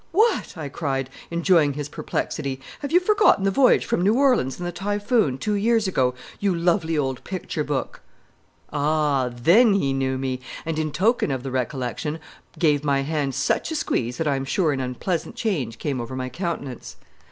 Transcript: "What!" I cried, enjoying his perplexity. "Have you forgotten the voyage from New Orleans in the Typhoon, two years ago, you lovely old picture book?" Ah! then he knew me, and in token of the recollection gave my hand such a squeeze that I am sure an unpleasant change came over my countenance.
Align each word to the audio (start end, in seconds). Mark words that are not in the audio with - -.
"What!" 0.13 0.57
I 0.57 0.67
cried, 0.67 1.11
enjoying 1.29 1.73
his 1.73 1.87
perplexity. 1.87 2.59
"Have 2.79 2.91
you 2.91 2.99
forgotten 2.99 3.43
the 3.43 3.51
voyage 3.51 3.85
from 3.85 4.01
New 4.01 4.15
Orleans 4.15 4.57
in 4.57 4.65
the 4.65 4.71
Typhoon, 4.71 5.37
two 5.37 5.53
years 5.53 5.87
ago, 5.87 6.15
you 6.39 6.55
lovely 6.55 6.97
old 6.97 7.23
picture 7.23 7.63
book?" 7.63 8.01
Ah! 8.73 9.29
then 9.31 9.75
he 9.75 9.93
knew 9.93 10.17
me, 10.17 10.39
and 10.65 10.79
in 10.79 10.91
token 10.91 11.29
of 11.29 11.43
the 11.43 11.51
recollection 11.51 12.19
gave 12.57 12.83
my 12.83 13.01
hand 13.03 13.35
such 13.35 13.69
a 13.69 13.75
squeeze 13.75 14.17
that 14.17 14.27
I 14.27 14.37
am 14.37 14.45
sure 14.45 14.71
an 14.71 14.79
unpleasant 14.79 15.35
change 15.35 15.77
came 15.77 16.01
over 16.01 16.15
my 16.15 16.29
countenance. 16.29 16.95